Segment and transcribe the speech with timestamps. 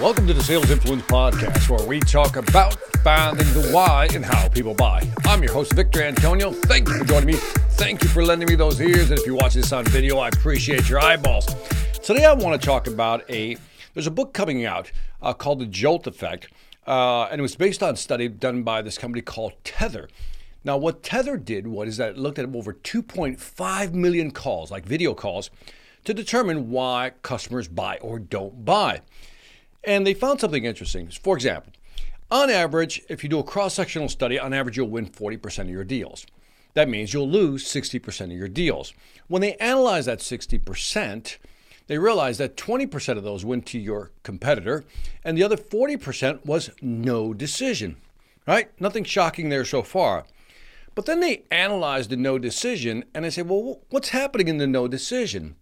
[0.00, 4.46] Welcome to the Sales Influence Podcast, where we talk about finding the why and how
[4.46, 5.02] people buy.
[5.24, 6.52] I'm your host, Victor Antonio.
[6.52, 7.32] Thank you for joining me.
[7.32, 9.08] Thank you for lending me those ears.
[9.10, 11.46] And if you're watching this on video, I appreciate your eyeballs.
[12.02, 13.56] Today, I want to talk about a
[13.94, 16.52] there's a book coming out uh, called The Jolt Effect,
[16.86, 20.10] uh, and it was based on a study done by this company called Tethr.
[20.62, 25.14] Now, what Tethr did was that it looked at over 2.5 million calls, like video
[25.14, 25.48] calls,
[26.04, 29.00] to determine why customers buy or don't buy.
[29.86, 31.08] And they found something interesting.
[31.08, 31.72] For example,
[32.30, 35.70] on average, if you do a cross sectional study, on average, you'll win 40% of
[35.70, 36.26] your deals.
[36.74, 38.92] That means you'll lose 60% of your deals.
[39.28, 41.36] When they analyze that 60%,
[41.86, 44.84] they realized that 20% of those went to your competitor,
[45.24, 47.96] and the other 40% was no decision.
[48.46, 48.70] Right?
[48.80, 50.24] Nothing shocking there so far.
[50.96, 54.66] But then they analyzed the no decision and they say, well, what's happening in the
[54.66, 55.56] no decision?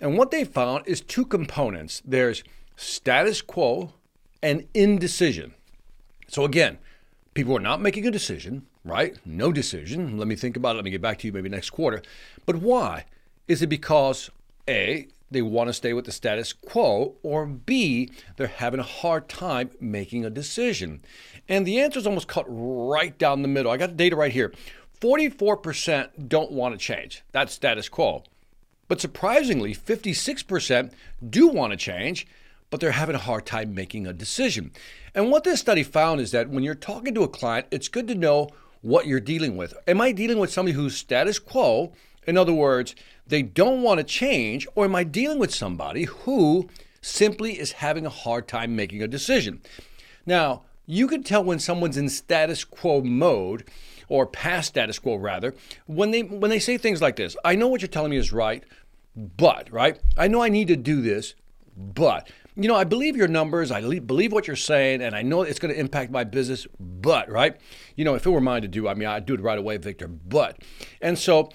[0.00, 2.42] And what they found is two components there's
[2.76, 3.92] status quo
[4.42, 5.54] and indecision.
[6.28, 6.78] So, again,
[7.34, 9.16] people are not making a decision, right?
[9.24, 10.18] No decision.
[10.18, 10.76] Let me think about it.
[10.76, 12.02] Let me get back to you maybe next quarter.
[12.44, 13.06] But why?
[13.48, 14.30] Is it because
[14.68, 19.28] A, they want to stay with the status quo, or B, they're having a hard
[19.28, 21.02] time making a decision?
[21.48, 23.70] And the answer is almost cut right down the middle.
[23.70, 24.52] I got the data right here
[25.00, 27.22] 44% don't want to change.
[27.32, 28.24] That's status quo.
[28.88, 30.92] But surprisingly, 56%
[31.28, 32.26] do want to change,
[32.70, 34.72] but they're having a hard time making a decision.
[35.14, 38.08] And what this study found is that when you're talking to a client, it's good
[38.08, 38.48] to know
[38.82, 39.74] what you're dealing with.
[39.86, 41.92] Am I dealing with somebody who's status quo?
[42.26, 42.94] In other words,
[43.26, 46.68] they don't want to change, or am I dealing with somebody who
[47.00, 49.60] simply is having a hard time making a decision?
[50.24, 53.64] Now, you can tell when someone's in status quo mode
[54.08, 55.54] or past status quo rather,
[55.86, 58.32] when they when they say things like this, I know what you're telling me is
[58.32, 58.62] right,
[59.16, 59.98] but, right?
[60.16, 61.34] I know I need to do this,
[61.76, 65.42] but you know, I believe your numbers, I believe what you're saying, and I know
[65.42, 67.56] it's going to impact my business, but, right?
[67.96, 69.76] You know, if it were mine to do, I mean, I'd do it right away,
[69.76, 70.58] Victor, but.
[71.02, 71.50] And so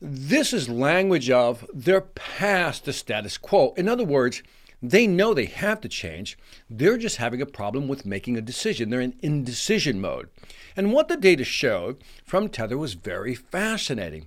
[0.00, 3.74] this is language of they're past the status quo.
[3.76, 4.42] In other words,
[4.80, 6.38] they know they have to change.
[6.68, 8.90] They're just having a problem with making a decision.
[8.90, 10.28] They're in indecision mode.
[10.76, 14.26] And what the data showed from Tethr was very fascinating.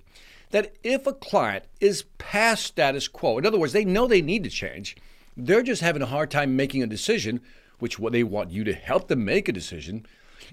[0.52, 4.44] That if a client is past status quo, in other words, they know they need
[4.46, 4.96] to change,
[5.38, 7.40] they're just having a hard time making a decision,
[7.80, 10.06] which they want you to help them make a decision.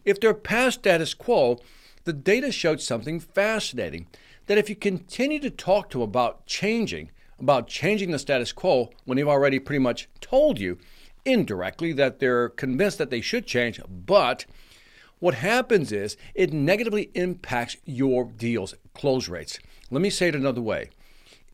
[0.04, 1.58] If they're past status quo,
[2.04, 4.06] the data showed something fascinating
[4.46, 8.90] that if you continue to talk to them about changing, about changing the status quo
[9.04, 10.78] when they've already pretty much told you
[11.24, 14.44] indirectly that they're convinced that they should change, but
[15.18, 19.58] what happens is it negatively impacts your deal's close rates.
[19.90, 20.90] Let me say it another way.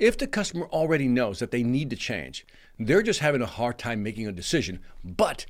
[0.01, 2.47] If the customer already knows that they need to change,
[2.79, 5.45] they're just having a hard time making a decision, but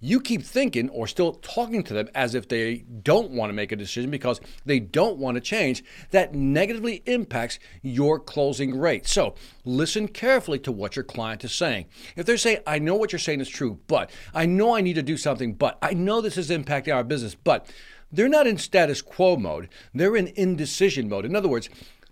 [0.00, 3.72] you keep thinking or still talking to them as if they don't want to make
[3.72, 9.08] a decision because they don't want to change, that negatively impacts your closing rate.
[9.08, 9.34] So
[9.64, 11.86] listen carefully to what your client is saying.
[12.14, 14.94] If they're saying, I know what you're saying is true, but I know I need
[14.94, 17.66] to do something, but I know this is impacting our business, but
[18.12, 21.24] they're not in status quo mode, they're in indecision mode.
[21.24, 21.68] In other words,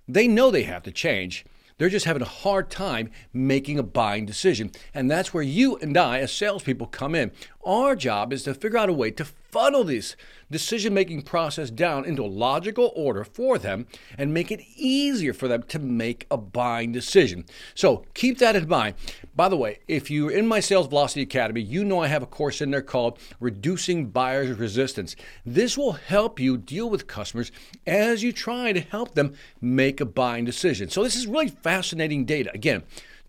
[0.08, 1.44] they know they have to change
[1.78, 4.70] they're just having a hard time making a buying decision.
[4.92, 7.32] And that's where you and I, as salespeople, come in.
[7.64, 9.26] Our job is to figure out a way to
[9.64, 10.14] funnel this
[10.50, 13.86] decision making process down into a logical order for them
[14.18, 17.46] and make it easier for them to make a buying decision.
[17.74, 18.94] So keep that in mind.
[19.34, 22.26] By the way, if you're in my Sales Velocity Academy, you know I have a
[22.26, 25.16] course in there called Reducing Buyer's Resistance.
[25.46, 27.50] This will help you deal with customers
[27.86, 30.90] as you try to help them make a buying decision.
[30.90, 32.50] So this is really fascinating data.
[32.52, 32.82] Again,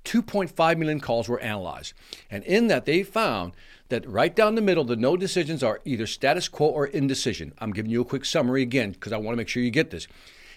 [0.04, 1.94] 2.5 million calls were analyzed.
[2.30, 3.54] And in that, they found
[3.90, 7.54] that right down the middle, the no decisions are either status quo or indecision.
[7.60, 9.92] I'm giving you a quick summary again because I want to make sure you get
[9.92, 10.08] this.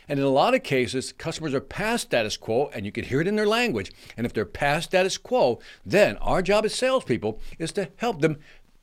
[0.09, 3.21] And in a lot of cases, customers are past status quo, and you can hear
[3.21, 3.93] it in their language.
[4.17, 8.39] And if they're past status quo, then our job as salespeople is to help them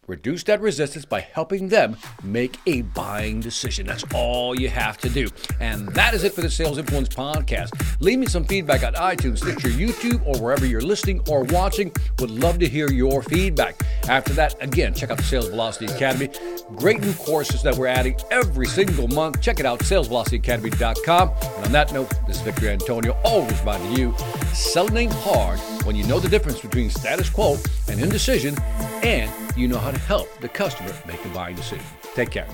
[0.08, 3.88] Reduce that resistance by helping them make a buying decision.
[3.88, 5.28] That's all you have to do.
[5.60, 7.72] And that is it for the Sales Influence Podcast.
[8.00, 11.92] Leave me some feedback on iTunes, Stitcher, YouTube, or wherever you're listening or watching.
[12.20, 13.82] Would love to hear your feedback.
[14.08, 16.30] After that, again, check out the Sales Velocity Academy.
[16.76, 19.42] Great new courses that we're adding every single month.
[19.42, 21.30] Check it out, salesvelocityacademy.com.
[21.30, 24.16] And on that note, this is Victor Antonio, always reminding you,
[24.54, 28.58] selling hard when you know the difference between status quo and indecision,
[29.04, 31.86] and you know how to help the customer make the buying decision.
[32.16, 32.48] Take care.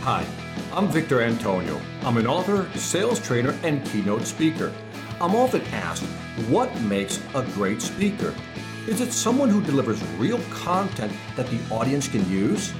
[0.00, 0.24] Hi,
[0.72, 1.78] I'm Victor Antonio.
[2.02, 4.72] I'm an author, sales trainer, and keynote speaker.
[5.20, 6.04] I'm often asked,
[6.48, 8.34] what makes a great speaker?
[8.86, 12.72] Is it someone who delivers real content that the audience can use?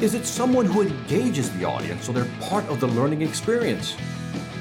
[0.00, 3.96] Is it someone who engages the audience so they're part of the learning experience?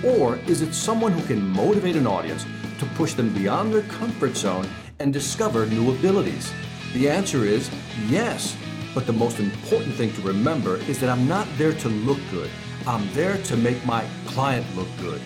[0.04, 2.46] Or is it someone who can motivate an audience
[2.80, 4.68] to push them beyond their comfort zone
[5.00, 6.52] and discover new abilities?
[6.94, 7.70] The answer is
[8.08, 8.56] yes.
[8.96, 12.50] But the most important thing to remember is that I'm not there to look good.
[12.88, 15.22] I'm there to make my client look good.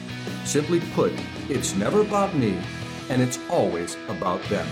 [0.45, 1.13] Simply put,
[1.47, 2.59] it's never about me,
[3.09, 4.67] and it's always about them.